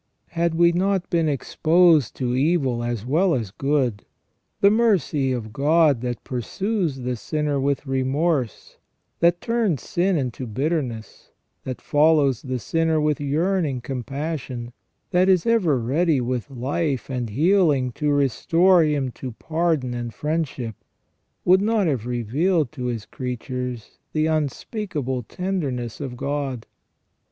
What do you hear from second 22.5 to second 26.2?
to His creatures the unspeakable tenderness of